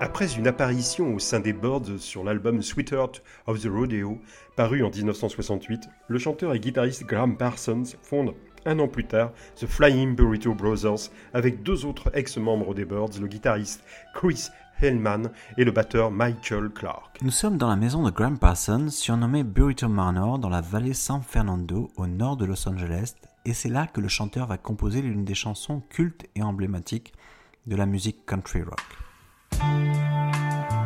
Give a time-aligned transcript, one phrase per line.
[0.00, 4.18] Après une apparition au sein des Birds sur l'album Sweetheart of the Rodeo,
[4.56, 8.34] paru en 1968, le chanteur et guitariste Graham Parsons fonde,
[8.66, 13.28] un an plus tard, The Flying Burrito Brothers avec deux autres ex-membres des Birds, le
[13.28, 14.48] guitariste Chris
[14.80, 17.18] Hellman et le batteur Michael Clark.
[17.22, 21.22] Nous sommes dans la maison de Graham Parsons, surnommée Burrito Manor, dans la vallée San
[21.22, 25.24] Fernando, au nord de Los Angeles, et c'est là que le chanteur va composer l'une
[25.24, 27.12] des chansons cultes et emblématiques
[27.66, 29.03] de la musique country rock.
[29.60, 30.83] うん。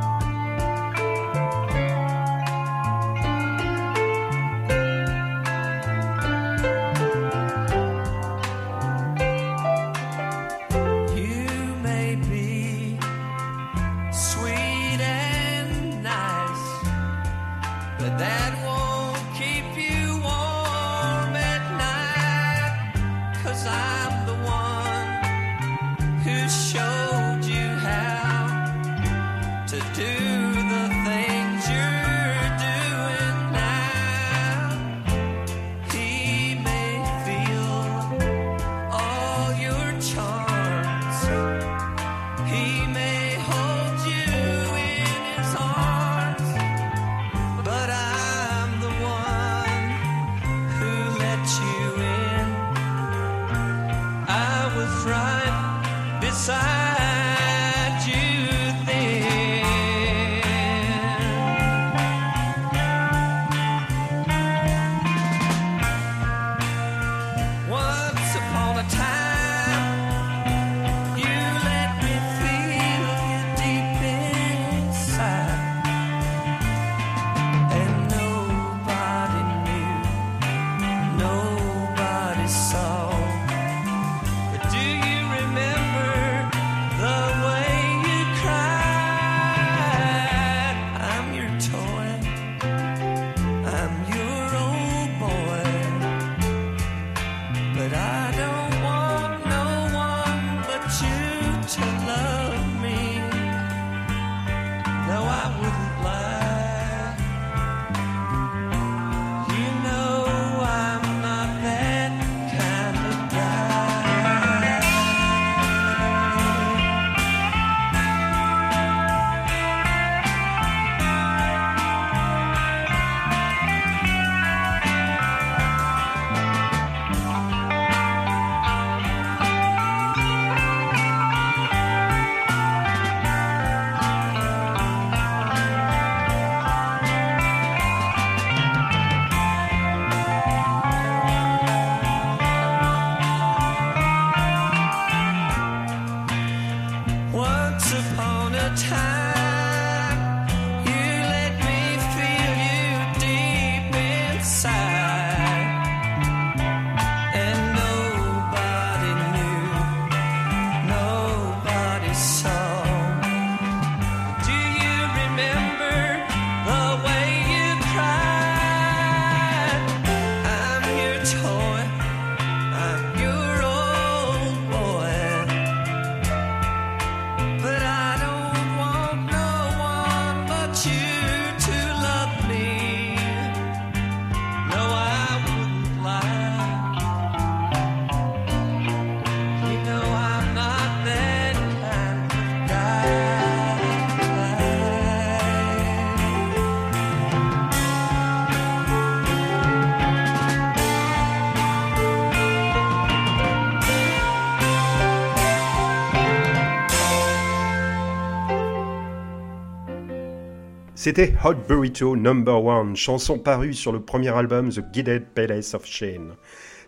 [211.00, 215.86] C'était Hot Burrito Number One, chanson parue sur le premier album The Gilded Palace of
[215.86, 216.34] Shane,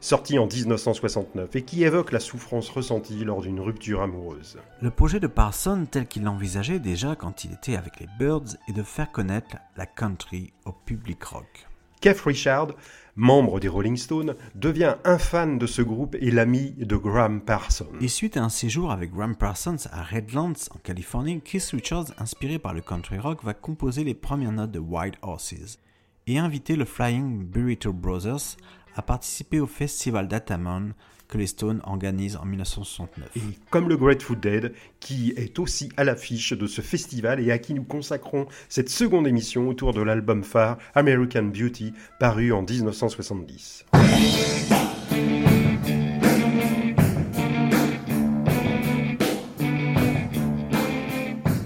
[0.00, 4.58] sorti en 1969 et qui évoque la souffrance ressentie lors d'une rupture amoureuse.
[4.82, 8.72] Le projet de Parson, tel qu'il l'envisageait déjà quand il était avec les Birds, est
[8.72, 11.68] de faire connaître la country au public rock.
[12.00, 12.72] Keith Richard,
[13.16, 17.86] membre des Rolling Stones, devient un fan de ce groupe et l'ami de Graham Parsons.
[18.00, 22.58] Et suite à un séjour avec Graham Parsons à Redlands, en Californie, Keith Richards, inspiré
[22.58, 25.78] par le country rock, va composer les premières notes de Wild Horses
[26.26, 28.56] et inviter le Flying Burrito Brothers
[29.00, 30.90] à participer au festival d'Atamon
[31.26, 33.30] que les Stones organisent en 1969.
[33.34, 37.58] Et comme le Grateful Dead, qui est aussi à l'affiche de ce festival et à
[37.58, 43.86] qui nous consacrons cette seconde émission autour de l'album phare American Beauty, paru en 1970.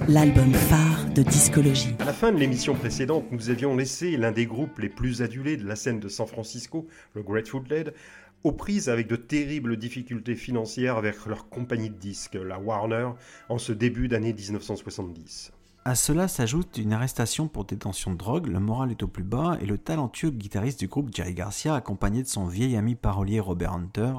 [0.07, 1.95] L'album phare de discologie.
[2.01, 5.57] À la fin de l'émission précédente, nous avions laissé l'un des groupes les plus adulés
[5.57, 7.95] de la scène de San Francisco, le Grateful Dead,
[8.43, 13.11] aux prises avec de terribles difficultés financières avec leur compagnie de disques, la Warner,
[13.49, 15.53] en ce début d'année 1970.
[15.85, 19.57] À cela s'ajoute une arrestation pour détention de drogue, le moral est au plus bas
[19.61, 23.75] et le talentueux guitariste du groupe Jerry Garcia, accompagné de son vieil ami parolier Robert
[23.75, 24.15] Hunter,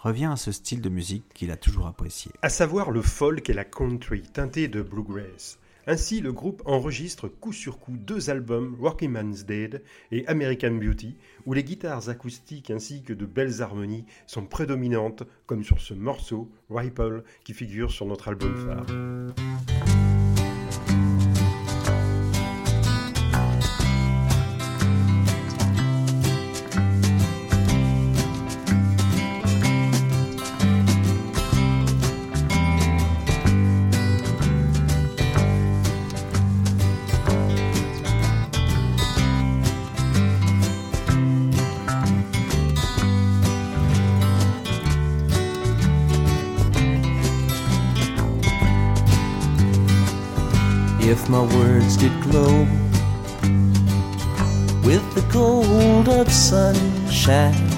[0.00, 2.32] revient à ce style de musique qu'il a toujours apprécié.
[2.42, 5.58] À savoir le folk et la country teinté de bluegrass.
[5.86, 11.16] Ainsi, le groupe enregistre coup sur coup deux albums, Working Man's Dead et American Beauty,
[11.46, 16.50] où les guitares acoustiques ainsi que de belles harmonies sont prédominantes, comme sur ce morceau,
[16.70, 19.73] Ripple, qui figure sur notre album phare.
[51.34, 52.54] My words did glow
[54.86, 57.68] with the gold of sunshine,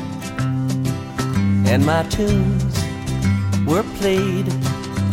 [1.67, 2.77] and my tunes
[3.67, 4.47] were played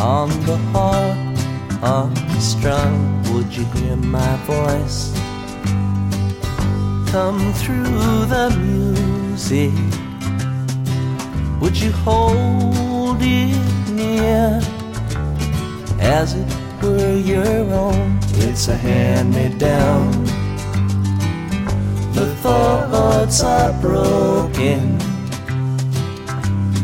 [0.01, 1.18] on the harp
[1.84, 2.98] unstrung,
[3.31, 5.13] would you hear my voice
[7.13, 9.72] come through the music?
[11.62, 14.60] Would you hold it near
[16.01, 16.50] as it
[16.81, 18.23] were your own?
[18.36, 20.24] It's a hand me down.
[22.14, 24.98] The thoughts are broken.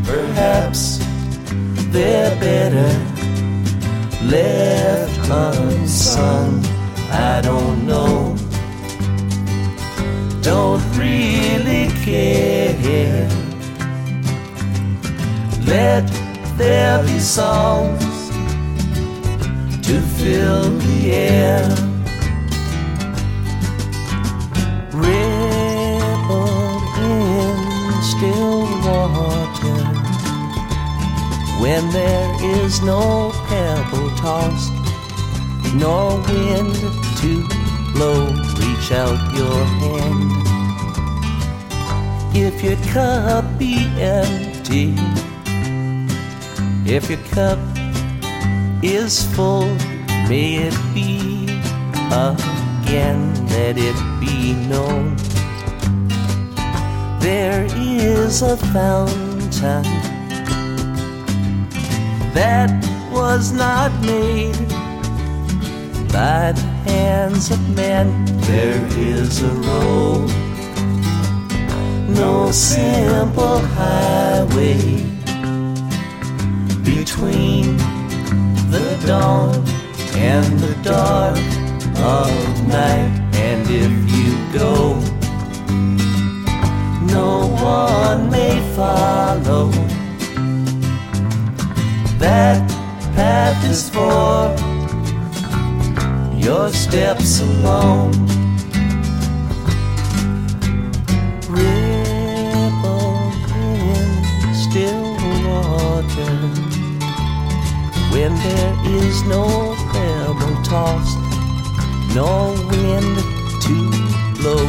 [0.04, 1.00] Perhaps
[1.92, 3.10] they're better
[4.26, 6.64] left unsung.
[7.12, 8.36] I don't know.
[10.42, 13.30] Don't really care.
[15.66, 16.08] Let
[16.58, 18.09] there be songs
[19.90, 21.68] to fill the air.
[24.94, 26.40] Ripple
[27.02, 27.58] in
[28.04, 29.82] still water
[31.60, 34.72] when there is no pebble tossed,
[35.74, 36.76] nor wind
[37.22, 37.32] to
[37.94, 38.28] blow.
[38.60, 40.32] Reach out your hand.
[42.38, 44.94] If your cup be empty,
[46.86, 47.69] if your cup
[48.82, 49.66] is full,
[50.28, 51.48] may it be
[52.12, 55.16] again, let it be known.
[57.20, 59.84] There is a fountain
[62.34, 62.70] that
[63.12, 64.58] was not made
[66.12, 68.26] by the hands of men.
[68.42, 70.30] There is a road,
[72.10, 75.04] no simple highway
[76.84, 77.78] between
[78.72, 79.56] the dawn
[80.16, 81.38] and the dark
[81.98, 83.12] of night.
[83.34, 84.96] And if you go,
[87.14, 89.72] no one may follow.
[92.20, 92.70] That
[93.16, 94.56] path is for
[96.38, 98.14] your steps alone.
[101.50, 106.59] Ripple in still water
[108.12, 111.18] when there is no pebble tossed,
[112.16, 113.18] no wind
[113.66, 113.76] to
[114.40, 114.66] blow.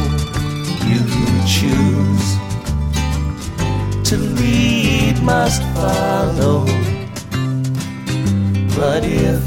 [0.89, 1.01] You
[1.47, 2.27] choose
[4.09, 6.65] to lead, must follow.
[8.75, 9.41] But if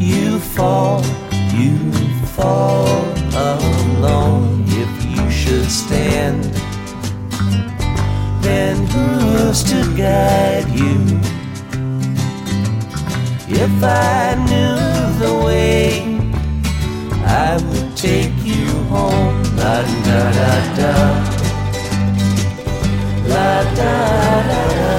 [0.00, 1.02] you fall,
[1.54, 1.92] you
[2.36, 4.64] fall alone.
[4.68, 6.44] If you should stand,
[8.42, 11.25] then who's to guide you?
[13.48, 14.76] If I knew
[15.20, 16.02] the way,
[17.24, 19.40] I would take you home.
[19.56, 20.94] La da da da.
[23.28, 24.95] La da da da.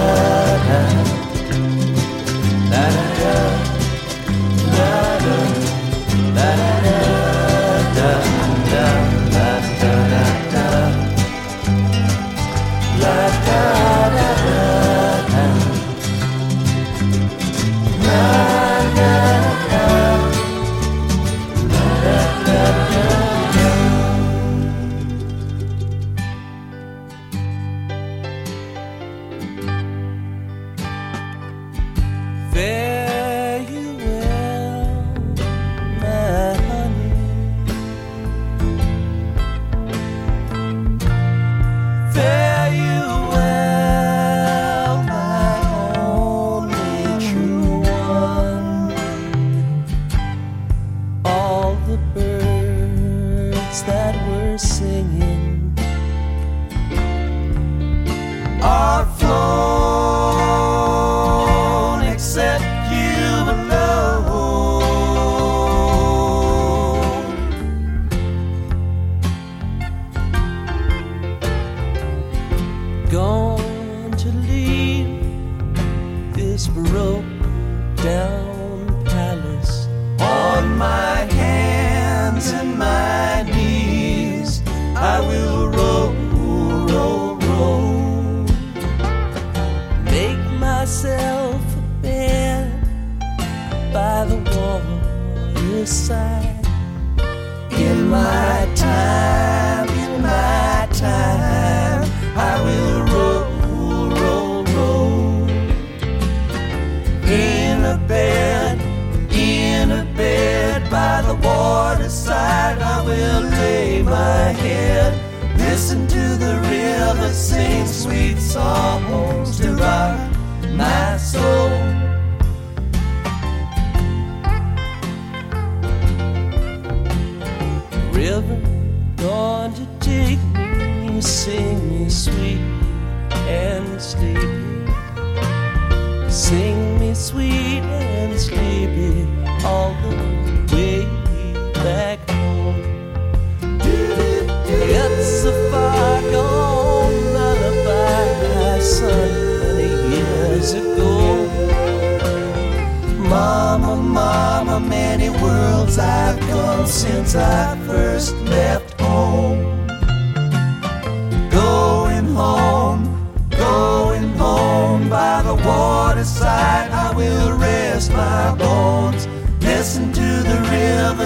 [54.58, 55.37] singing.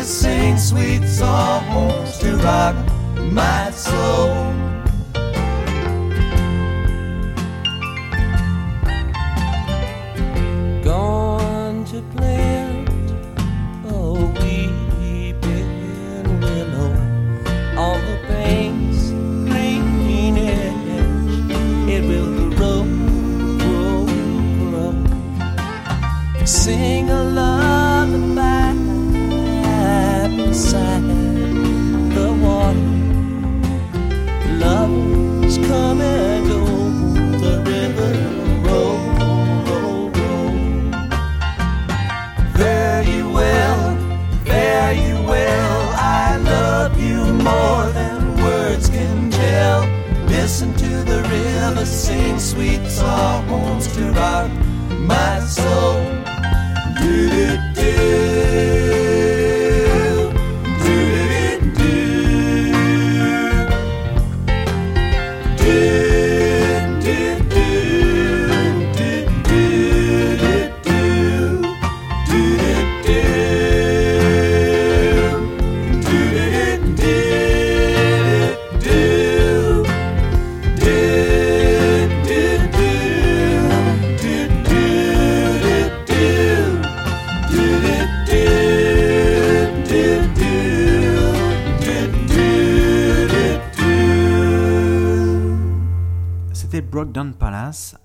[0.03, 2.75] sing sweet songs to rock
[3.31, 4.40] my soul.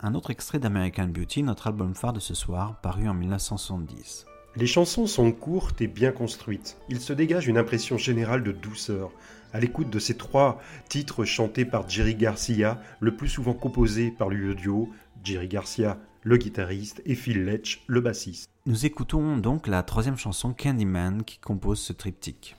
[0.00, 4.26] un autre extrait d'American Beauty, notre album phare de ce soir, paru en 1970.
[4.56, 6.76] Les chansons sont courtes et bien construites.
[6.88, 9.10] Il se dégage une impression générale de douceur.
[9.52, 14.28] À l'écoute de ces trois titres chantés par Jerry Garcia, le plus souvent composés par
[14.28, 14.90] le duo,
[15.24, 18.48] Jerry Garcia, le guitariste, et Phil Letch, le bassiste.
[18.66, 22.56] Nous écoutons donc la troisième chanson Candyman qui compose ce triptyque.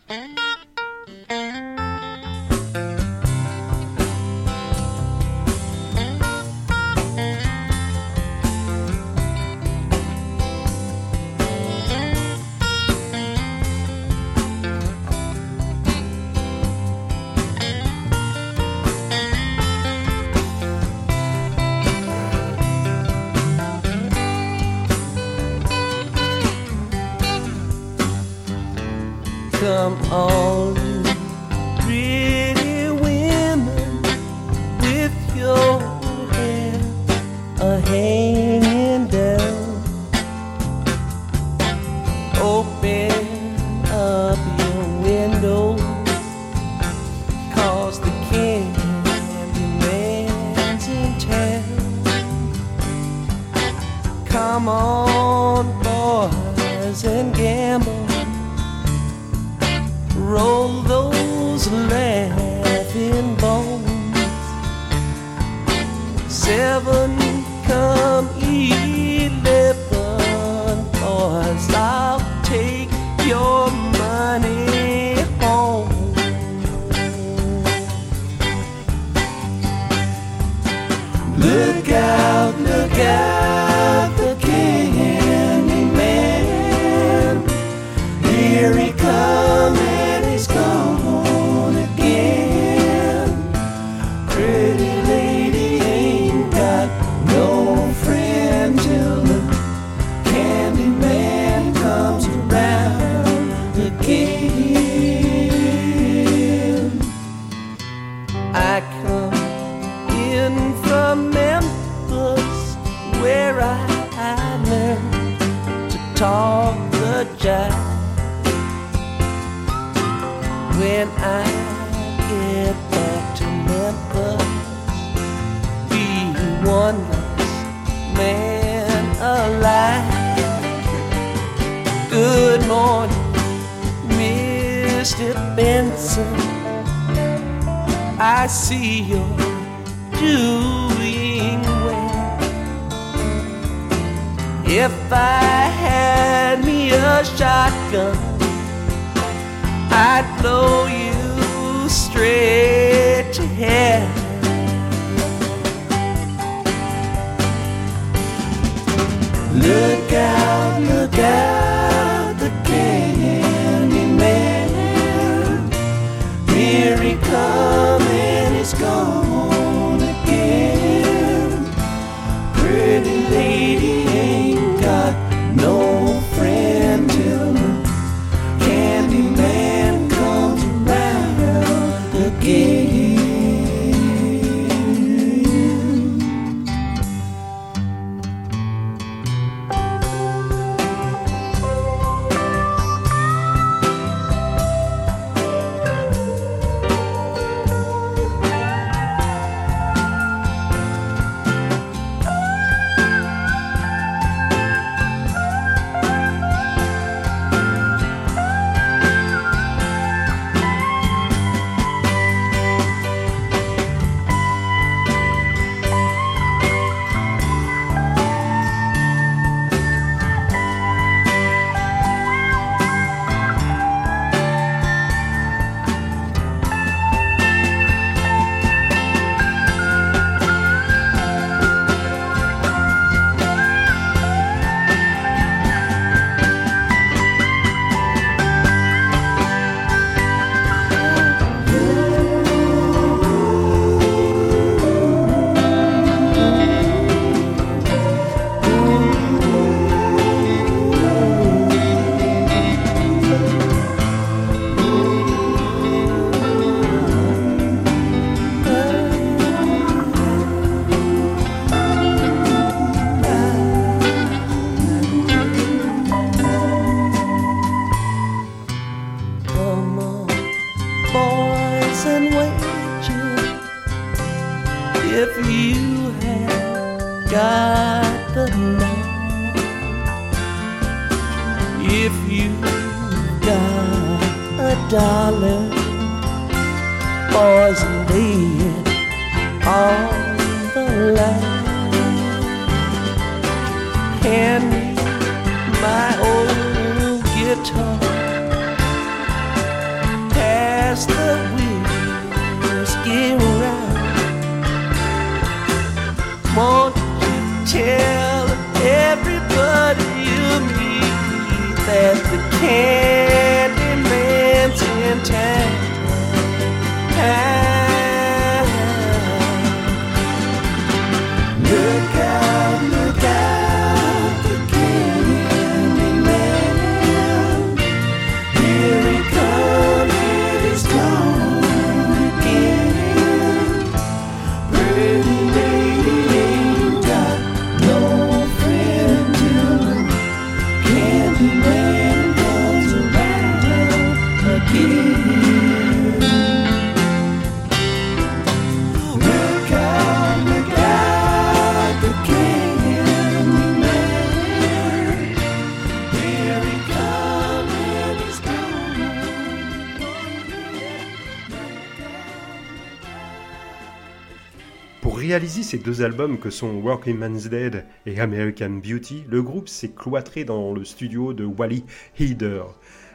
[365.68, 370.46] Ces deux albums que sont Working Man's Dead et American Beauty, le groupe s'est cloîtré
[370.46, 371.84] dans le studio de Wally
[372.18, 372.64] Heider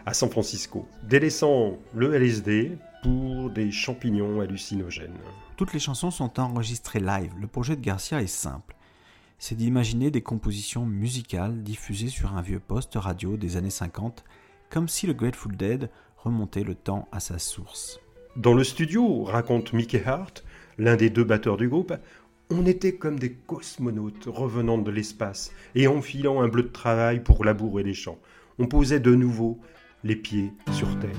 [0.05, 5.17] à San Francisco, délaissant le LSD pour des champignons hallucinogènes.
[5.57, 7.33] Toutes les chansons sont enregistrées live.
[7.41, 8.77] Le projet de Garcia est simple.
[9.39, 14.25] C'est d'imaginer des compositions musicales diffusées sur un vieux poste radio des années 50,
[14.69, 15.89] comme si le Grateful Dead
[16.19, 17.99] remontait le temps à sa source.
[18.37, 20.45] Dans le studio, raconte Mickey Hart,
[20.79, 21.95] l'un des deux batteurs du groupe,
[22.53, 27.45] on était comme des cosmonautes revenant de l'espace et enfilant un bleu de travail pour
[27.45, 28.19] labourer les champs.
[28.59, 29.59] On posait de nouveau
[30.05, 31.11] les pieds sur terre.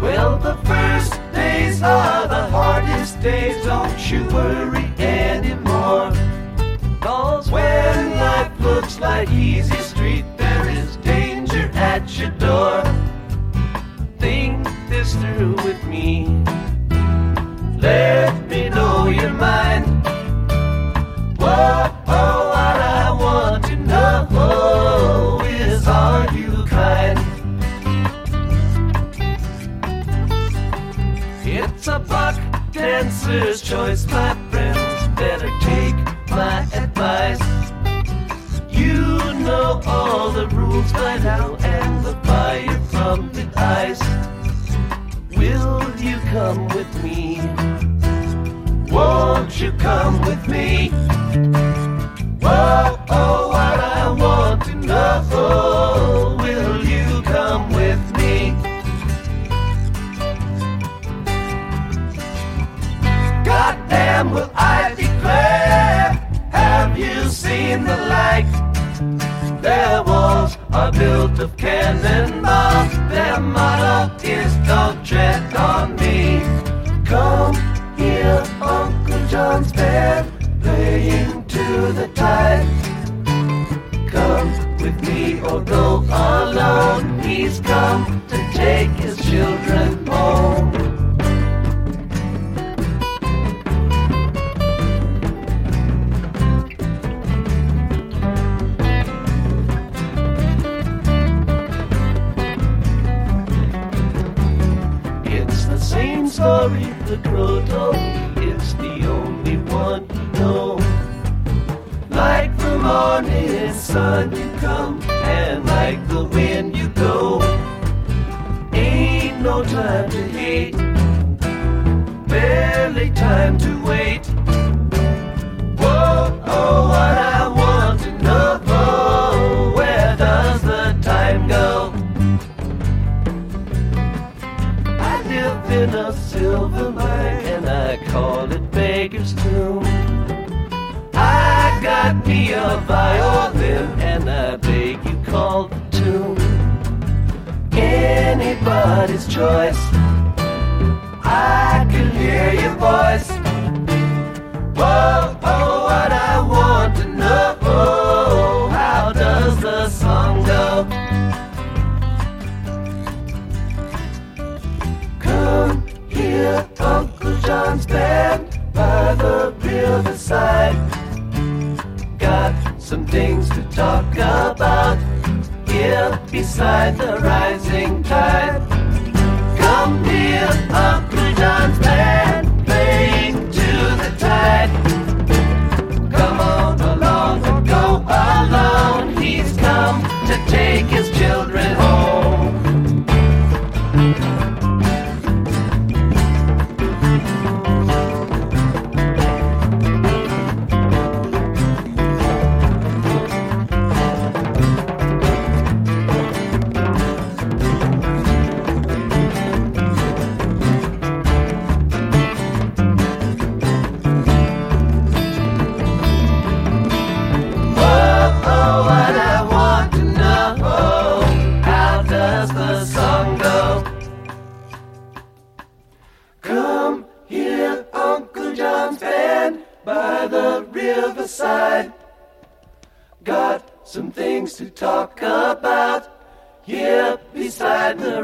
[0.00, 4.24] Well, the first days are the hardest days, don't you
[9.00, 12.82] like easy street, there is danger at your door.
[14.18, 16.26] Think this through with me.
[17.78, 19.86] Let me know your mind.
[21.38, 27.18] Whoa, oh, what I want to know is are you kind?
[31.42, 32.38] It's a buck
[32.72, 34.34] dancer's choice, my
[41.22, 44.00] now, and the fire from the ice.
[45.36, 47.40] Will you come with me?
[48.90, 50.90] Won't you come with me?
[71.90, 72.39] and then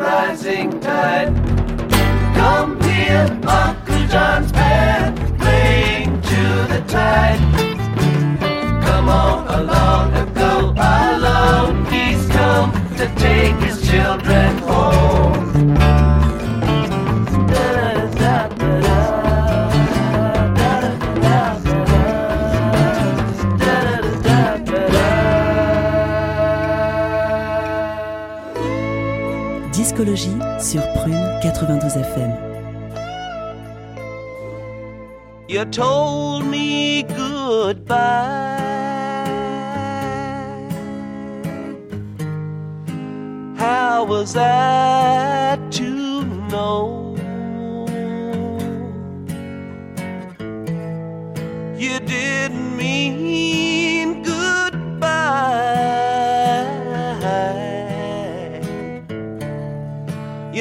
[0.06, 1.34] rising tide.
[2.36, 6.42] Come here, Uncle John's band, playing to
[6.72, 7.40] the tide.
[8.86, 10.54] Come on along and go
[10.96, 11.84] alone.
[11.86, 15.55] He's come to take his children home.
[30.06, 32.30] Sur Prune 92 FM.
[35.48, 37.02] You told me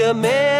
[0.06, 0.55] a man.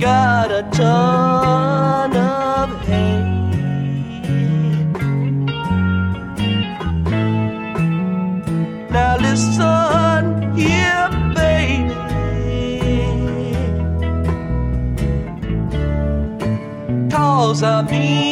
[0.00, 3.20] got a ton of hay.
[8.90, 11.94] Now listen here, baby.
[17.10, 18.29] Cause I mean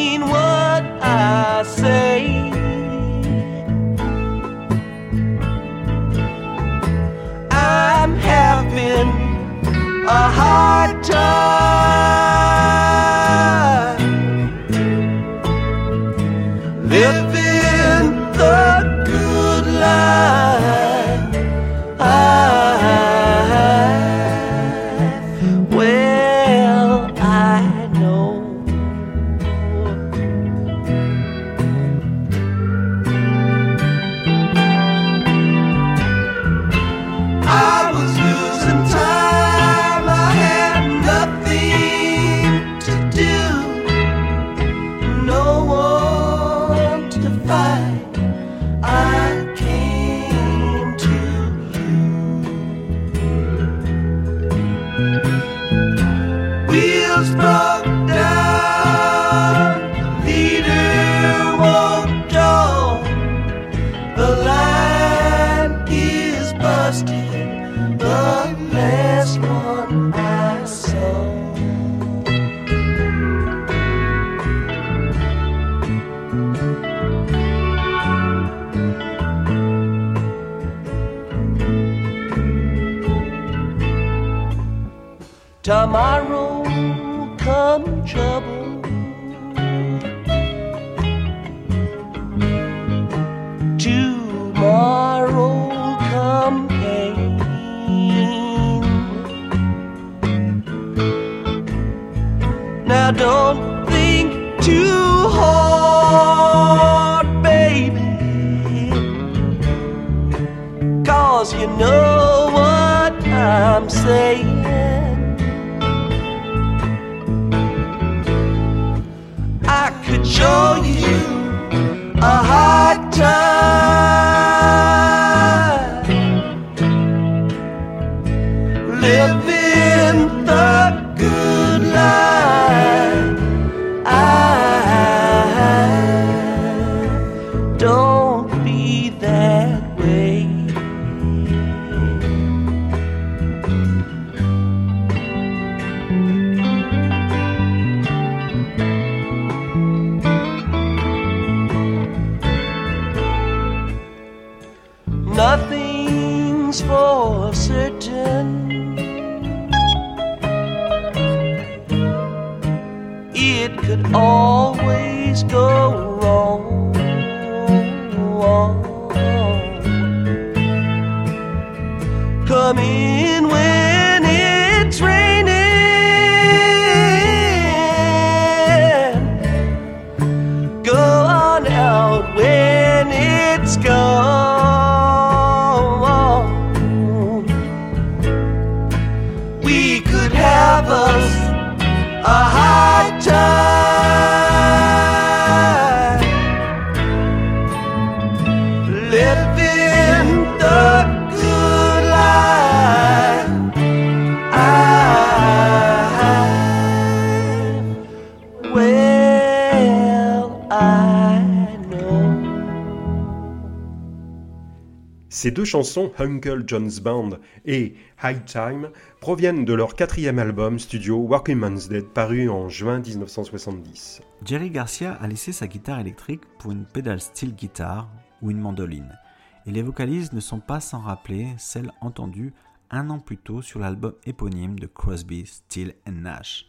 [215.41, 217.29] Ces deux chansons, Uncle John's Band
[217.63, 218.89] et High Time,
[219.21, 224.21] proviennent de leur quatrième album studio Working Man's Dead paru en juin 1970.
[224.43, 228.09] Jerry Garcia a laissé sa guitare électrique pour une pédale steel guitare
[228.41, 229.17] ou une mandoline,
[229.65, 232.51] et les vocalises ne sont pas sans rappeler celles entendues
[232.91, 236.65] un an plus tôt sur l'album éponyme de Crosby, Steele Nash.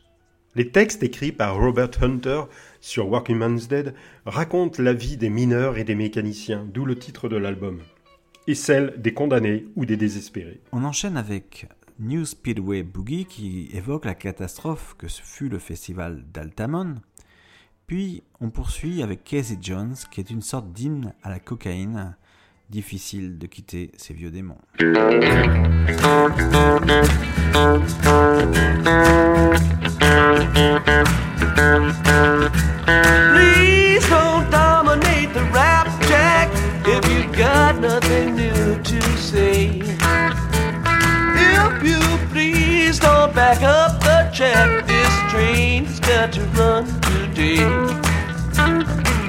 [0.54, 2.42] Les textes écrits par Robert Hunter
[2.80, 7.28] sur Working Man's Dead racontent la vie des mineurs et des mécaniciens, d'où le titre
[7.28, 7.80] de l'album,
[8.50, 10.60] et celle des condamnés ou des désespérés.
[10.72, 11.68] On enchaîne avec
[12.00, 16.96] New Speedway Boogie qui évoque la catastrophe que ce fut le festival d'Altamont.
[17.86, 22.16] Puis on poursuit avec Casey Jones qui est une sorte d'hymne à la cocaïne.
[22.70, 24.58] Difficile de quitter ces vieux démons.
[24.78, 24.96] Please
[34.08, 34.69] don't dominate
[37.40, 39.80] got nothing new to say.
[41.48, 47.64] If you please don't back up the track, this train's got to run today.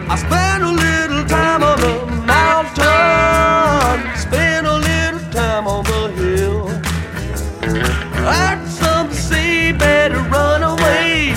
[0.10, 6.68] I spent a little time on the mountain, spent a little time on the hill.
[8.28, 11.34] Heard some say better run away,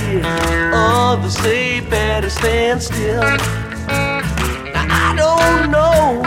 [0.74, 3.22] others say better stand still.
[4.74, 6.23] Now I don't know,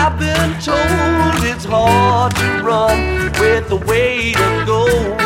[0.00, 5.17] I've been told it's hard to run with the weight of gold.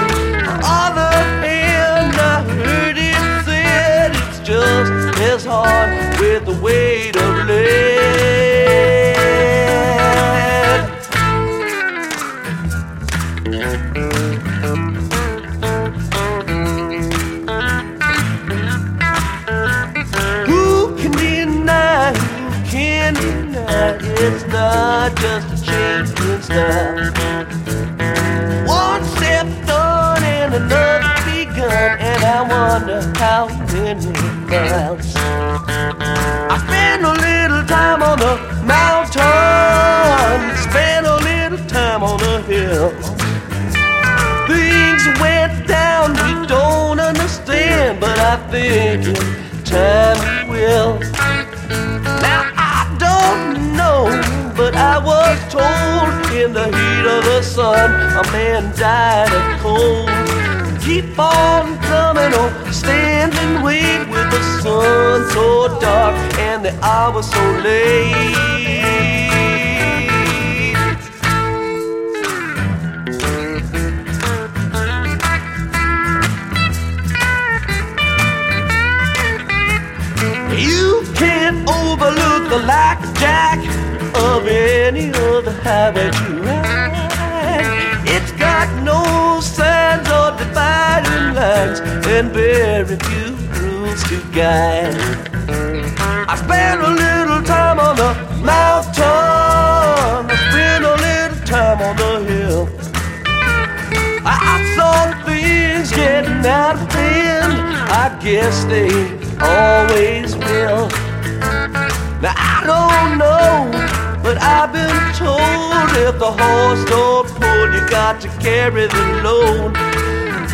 [118.63, 119.73] Carry the load.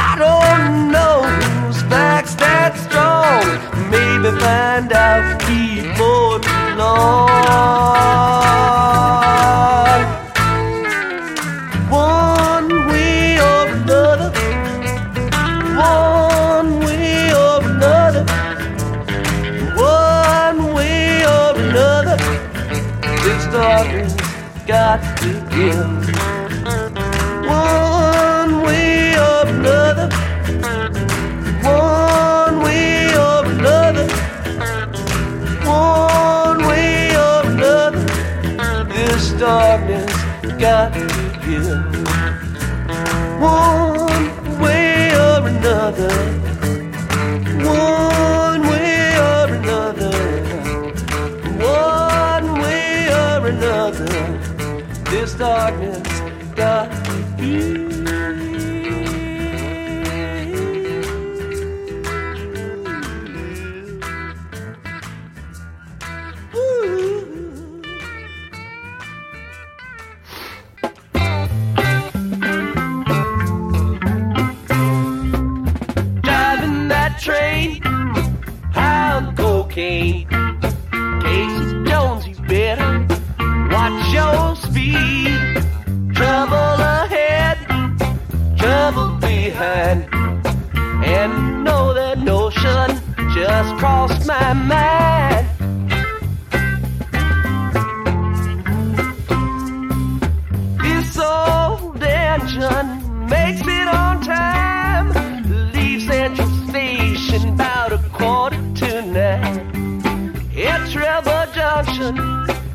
[0.00, 1.16] I don't know
[1.60, 3.44] whose back's that strong.
[3.92, 4.97] Maybe find out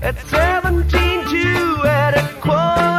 [0.04, 2.93] at 17 to at a quarter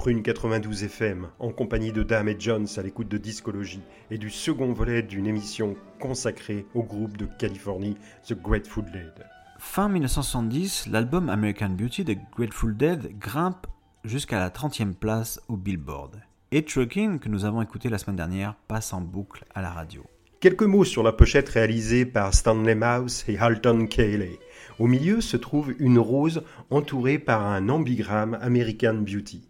[0.00, 4.30] Prune 92 FM, en compagnie de Dame et Jones à l'écoute de Discologie et du
[4.30, 9.12] second volet d'une émission consacrée au groupe de Californie The Grateful Dead.
[9.58, 13.66] Fin 1970, l'album American Beauty de Grateful Dead grimpe
[14.02, 16.22] jusqu'à la 30e place au Billboard.
[16.50, 20.02] Et Trucking, que nous avons écouté la semaine dernière, passe en boucle à la radio.
[20.40, 24.38] Quelques mots sur la pochette réalisée par Stanley Mouse et Halton Cayley.
[24.78, 29.49] Au milieu se trouve une rose entourée par un ambigramme American Beauty.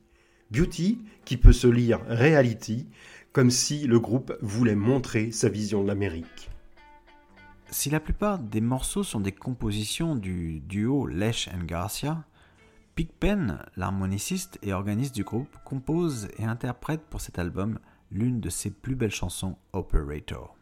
[0.51, 2.89] Beauty qui peut se lire Reality,
[3.33, 6.51] comme si le groupe voulait montrer sa vision de l'Amérique.
[7.71, 12.25] Si la plupart des morceaux sont des compositions du duo Lesh and Garcia,
[12.97, 17.79] Pigpen, l'harmoniciste et organiste du groupe, compose et interprète pour cet album
[18.11, 20.57] l'une de ses plus belles chansons, Operator.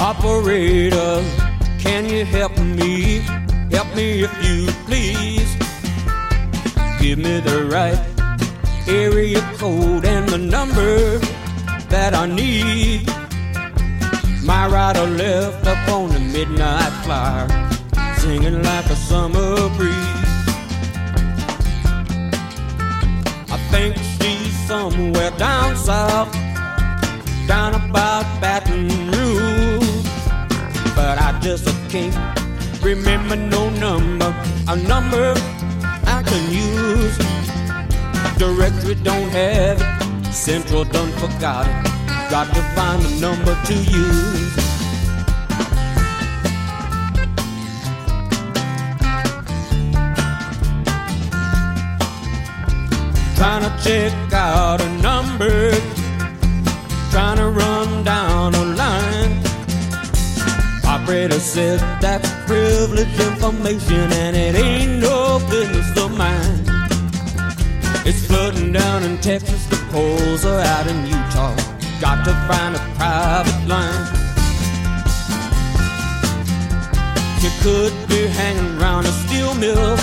[0.00, 1.22] Operator,
[1.78, 3.18] can you help me?
[3.70, 5.54] Help me if you please.
[6.98, 8.00] Give me the right
[8.88, 11.18] area code and the number
[11.90, 13.06] that I need.
[14.42, 17.46] My or left up on the midnight flyer,
[18.16, 19.94] singing like a summer breeze.
[23.52, 26.32] I think she's somewhere down south,
[27.46, 29.69] down about Baton Rouge.
[31.10, 32.14] But I just can't
[32.80, 34.32] remember no number,
[34.68, 35.34] a number
[36.06, 37.18] I can use.
[38.38, 42.30] Directory don't have it, Central done forgot it.
[42.30, 44.54] Got to find a number to use.
[53.36, 55.72] Trying to check out a number,
[57.10, 57.99] trying to run
[61.10, 66.62] Operator says that's privileged information and it ain't no business of mine.
[68.06, 71.56] It's flooding down in Texas, the poles are out in Utah.
[72.00, 74.06] Got to find a private line.
[77.42, 79.96] You could be hanging around a steel mill,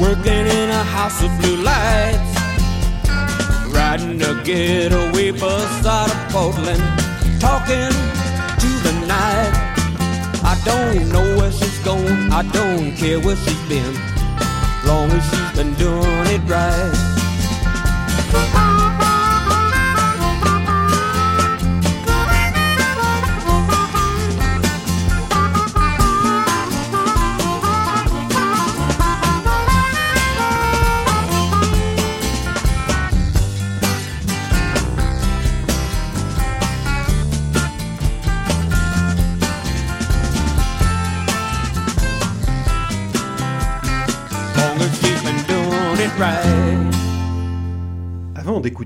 [0.00, 2.38] working in a house of blue lights,
[3.74, 6.80] riding a getaway bus out of Portland,
[7.40, 7.90] talking
[8.62, 9.63] to the night.
[10.46, 13.94] I don't know where she's going, I don't care where she's been,
[14.86, 17.13] long as she's been doing it right.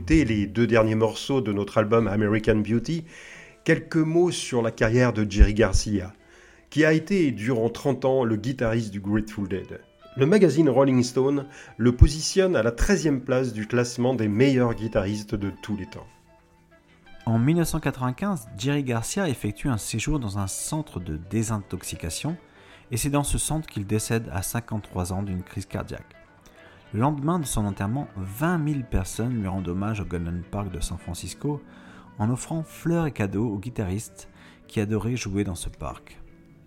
[0.09, 3.05] Les deux derniers morceaux de notre album American Beauty,
[3.65, 6.15] quelques mots sur la carrière de Jerry Garcia,
[6.71, 9.81] qui a été durant 30 ans le guitariste du Grateful Dead.
[10.17, 11.45] Le magazine Rolling Stone
[11.77, 16.07] le positionne à la 13e place du classement des meilleurs guitaristes de tous les temps.
[17.27, 22.39] En 1995, Jerry Garcia effectue un séjour dans un centre de désintoxication
[22.91, 26.18] et c'est dans ce centre qu'il décède à 53 ans d'une crise cardiaque.
[26.95, 30.81] Le lendemain de son enterrement, 20 000 personnes lui rendent hommage au Golden Park de
[30.81, 31.63] San Francisco
[32.19, 34.31] en offrant fleurs et cadeaux aux guitaristes
[34.69, 36.19] qui adoraient jouer dans ce parc.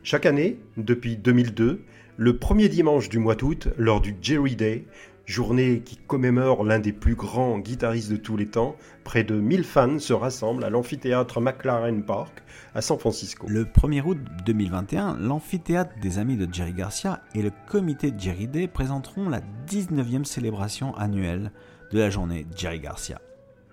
[0.03, 1.81] Chaque année, depuis 2002,
[2.17, 4.85] le premier dimanche du mois d'août, lors du Jerry Day,
[5.25, 9.63] journée qui commémore l'un des plus grands guitaristes de tous les temps, près de 1000
[9.63, 12.43] fans se rassemblent à l'amphithéâtre McLaren Park
[12.75, 13.47] à San Francisco.
[13.49, 18.67] Le 1er août 2021, l'amphithéâtre des Amis de Jerry Garcia et le comité Jerry Day
[18.67, 21.51] présenteront la 19e célébration annuelle
[21.91, 23.19] de la journée Jerry Garcia.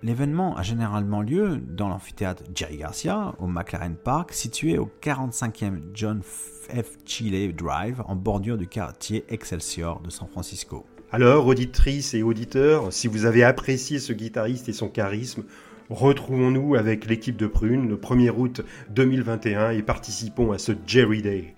[0.01, 6.21] L'événement a généralement lieu dans l'amphithéâtre Jerry Garcia, au McLaren Park, situé au 45e John
[6.23, 6.97] F.
[7.03, 10.85] Chile Drive, en bordure du quartier Excelsior de San Francisco.
[11.11, 15.43] Alors, auditrices et auditeurs, si vous avez apprécié ce guitariste et son charisme,
[15.89, 21.55] retrouvons-nous avec l'équipe de Prune le 1er août 2021 et participons à ce Jerry Day.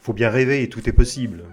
[0.00, 1.44] Faut bien rêver et tout est possible.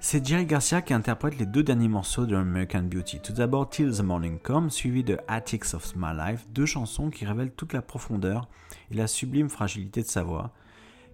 [0.00, 3.20] C'est Jerry Garcia qui interprète les deux derniers morceaux de American Beauty.
[3.20, 7.24] Tout d'abord Till the Morning Come, suivi de Attics of My Life, deux chansons qui
[7.24, 8.48] révèlent toute la profondeur
[8.90, 10.50] et la sublime fragilité de sa voix,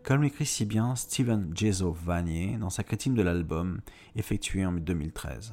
[0.05, 3.81] comme l'écrit si bien Steven Jezo Vanier dans sa critique de l'album,
[4.15, 5.53] effectuée en 2013.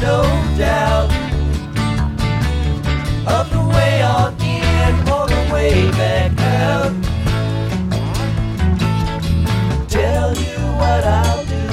[0.00, 0.22] no
[0.56, 1.10] doubt
[3.26, 6.92] of the way on in or the way back out.
[9.88, 11.66] Tell you what I'll do,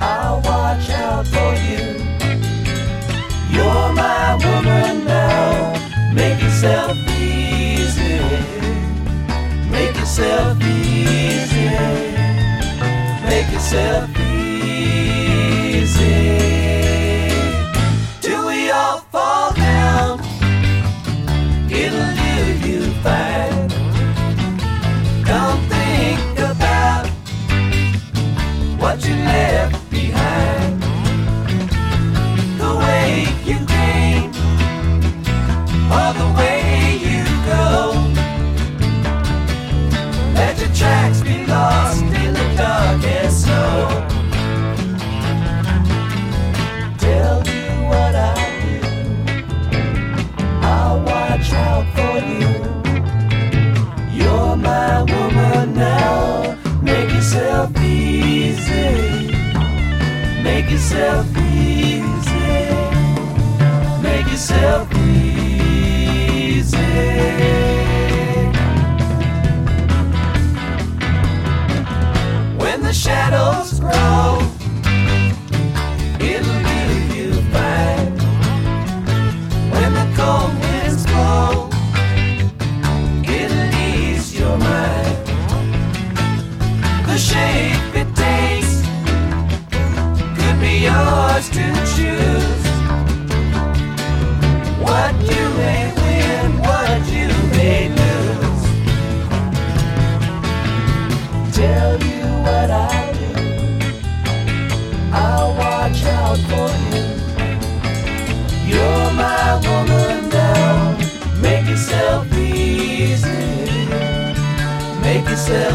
[0.00, 1.98] I'll watch out for you.
[3.50, 8.20] You're my woman now, make yourself easy,
[9.70, 11.68] make yourself easy,
[13.28, 14.23] make yourself easy.
[16.04, 16.83] você.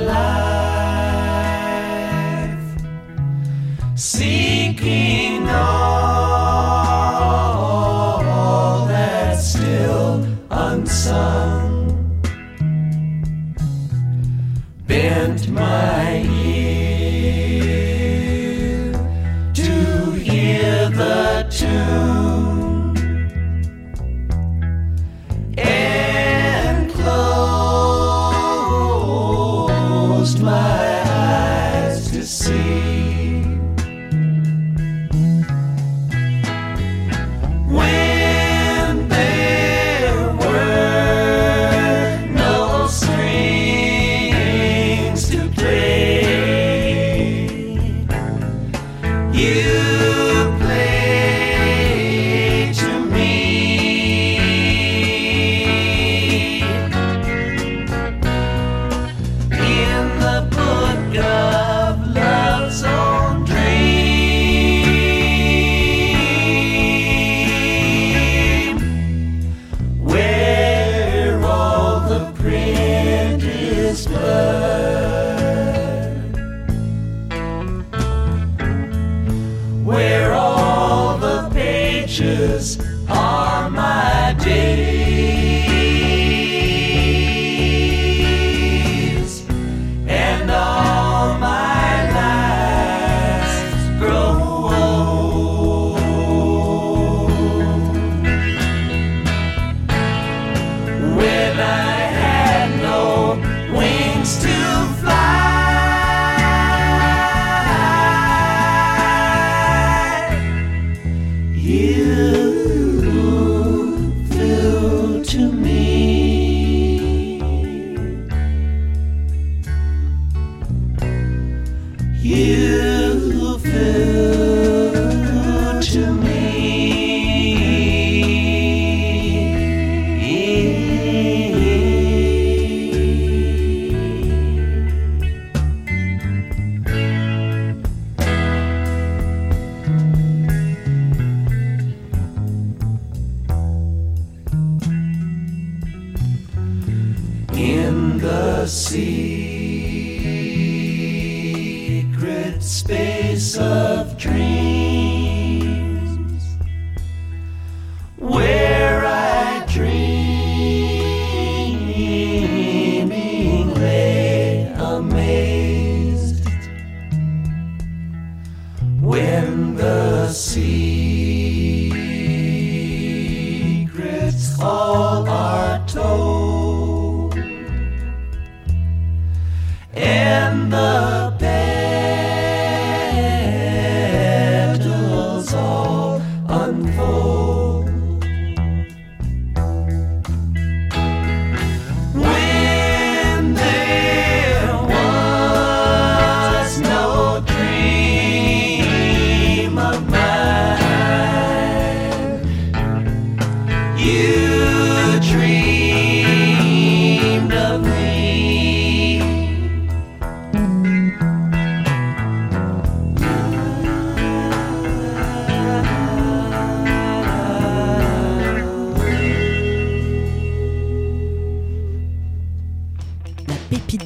[0.00, 0.40] Life.
[3.96, 4.49] See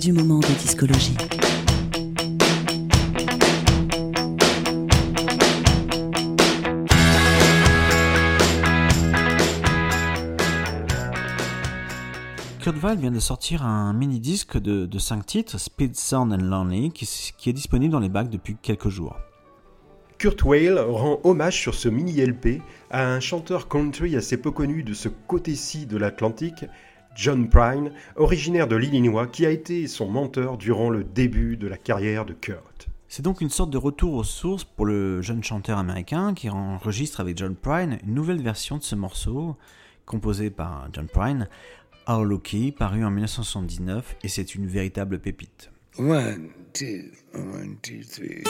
[0.00, 1.16] Du moment de discologie.
[12.60, 16.90] Kurt Weill vient de sortir un mini-disque de, de 5 titres, Speed, Sound and Lonely,
[16.90, 19.16] qui est disponible dans les bacs depuis quelques jours.
[20.18, 24.94] Kurt Weill rend hommage sur ce mini-LP à un chanteur country assez peu connu de
[24.94, 26.64] ce côté-ci de l'Atlantique,
[27.14, 31.76] John Prine, originaire de l'Illinois, qui a été son mentor durant le début de la
[31.76, 32.88] carrière de Kurt.
[33.08, 37.20] C'est donc une sorte de retour aux sources pour le jeune chanteur américain qui enregistre
[37.20, 39.56] avec John Prine une nouvelle version de ce morceau,
[40.04, 41.48] composé par John Prine,
[42.08, 45.70] How Lucky, paru en 1979, et c'est une véritable pépite.
[45.96, 48.42] One, two, one, two, three.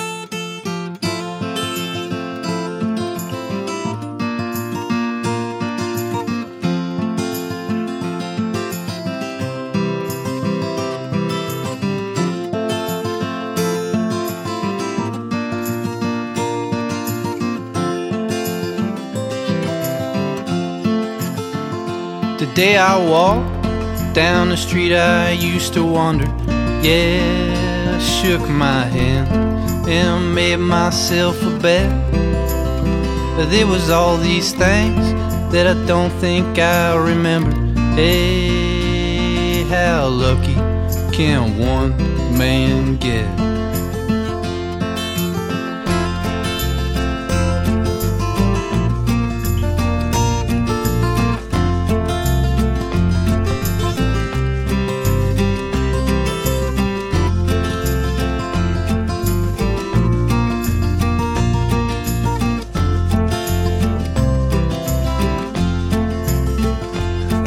[22.54, 26.26] Day I walked down the street I used to wander,
[26.86, 31.90] yeah, I shook my hand and made myself a bet.
[33.36, 35.04] But there was all these things
[35.52, 37.50] that I don't think I remember.
[37.96, 40.54] Hey, how lucky
[41.12, 41.96] can one
[42.38, 43.53] man get?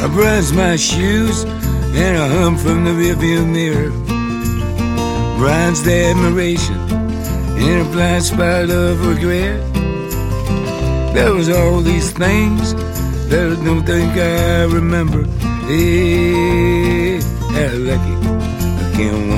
[0.08, 3.90] I brush my shoes and I hum from the rearview mirror.
[5.84, 6.78] The admiration
[7.58, 9.60] in a blind spot of regret.
[11.14, 12.74] There was all these things
[13.28, 15.24] that I don't think I remember.
[15.68, 17.20] Hey,
[17.54, 18.14] how lucky
[18.80, 19.37] I can one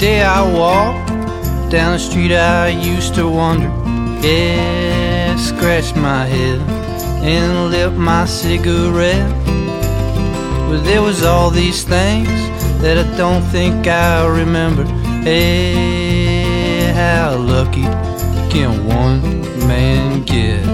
[0.00, 1.10] day I walked
[1.70, 3.68] down the street I used to wander,
[4.26, 6.58] yeah, scratched my head
[7.22, 9.30] and lit my cigarette.
[10.68, 12.30] But there was all these things
[12.80, 14.84] that I don't think I remember.
[15.22, 17.82] Hey, how lucky
[18.50, 19.20] can one
[19.68, 20.69] man get?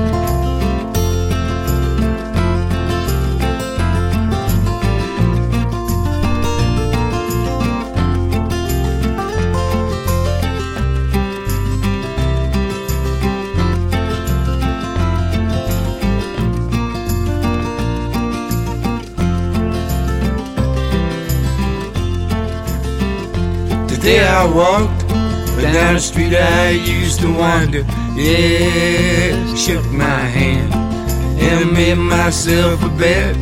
[24.07, 27.83] Today I walked down the street I used to wander.
[28.15, 30.73] Yeah, shook my hand
[31.43, 33.35] and made myself a bet.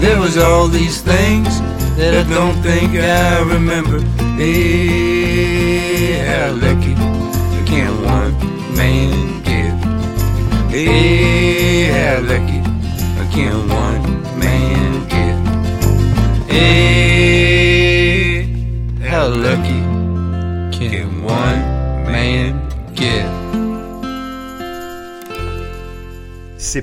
[0.00, 1.60] There was all these things
[1.98, 4.00] that I don't think I remember.
[4.38, 6.94] Hey, how lucky
[7.66, 8.34] can one
[8.74, 9.74] man get?
[10.70, 12.49] Hey, how lucky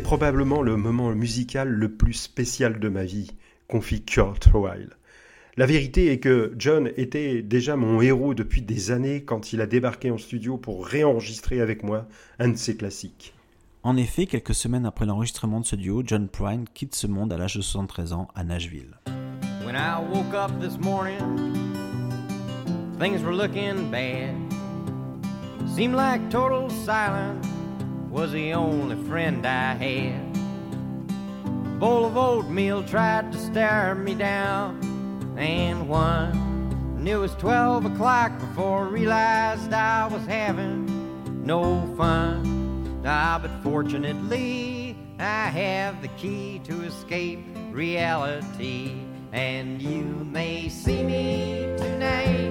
[0.07, 3.31] probablement le moment musical le plus spécial de ma vie,
[3.67, 4.91] confie Kurt Weill.
[5.57, 9.65] La vérité est que John était déjà mon héros depuis des années quand il a
[9.65, 12.07] débarqué en studio pour réenregistrer avec moi
[12.39, 13.33] un de ses classiques.
[13.83, 17.37] En effet, quelques semaines après l'enregistrement de ce duo, John Prine quitte ce monde à
[17.37, 18.95] l'âge de 73 ans à Nashville.
[19.65, 21.19] When I woke up this morning,
[22.97, 24.33] things were looking bad.
[25.75, 27.56] Seemed like total silence
[28.17, 30.37] was the only friend I had.
[31.07, 34.79] A bowl of oatmeal tried to stare me down,
[35.37, 43.03] and one knew it was 12 o'clock before I realized I was having no fun.
[43.05, 48.93] Ah, but fortunately, I have the key to escape reality.
[49.31, 50.01] And you
[50.31, 52.49] may see me tonight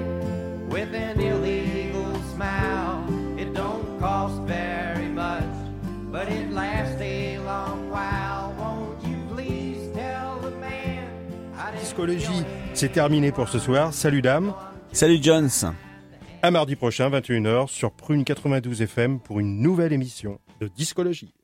[0.69, 3.05] with an illegal smile.
[3.37, 4.96] It don't cost very
[6.17, 8.55] but it lasts a long while.
[8.59, 11.05] Won't you please tell the man?
[11.55, 12.45] I didn't Discologie,
[12.75, 13.93] c'est terminé pour ce soir.
[13.93, 14.55] Salut dame.
[14.93, 15.75] Salut Jones.
[16.43, 21.35] À mardi prochain, 21h, sur Prune 92 FM pour une nouvelle émission de Discologie.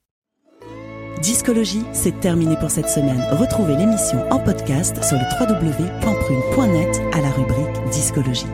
[1.21, 3.23] Discologie, c'est terminé pour cette semaine.
[3.33, 8.47] Retrouvez l'émission en podcast sur le www.prune.net à la rubrique Discologie.